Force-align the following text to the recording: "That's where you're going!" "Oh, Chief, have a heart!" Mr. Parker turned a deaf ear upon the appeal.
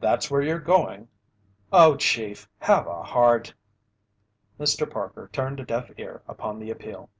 "That's 0.00 0.28
where 0.28 0.42
you're 0.42 0.58
going!" 0.58 1.06
"Oh, 1.72 1.94
Chief, 1.94 2.48
have 2.58 2.88
a 2.88 3.00
heart!" 3.04 3.54
Mr. 4.58 4.90
Parker 4.90 5.30
turned 5.32 5.60
a 5.60 5.64
deaf 5.64 5.88
ear 5.96 6.20
upon 6.26 6.58
the 6.58 6.72
appeal. 6.72 7.10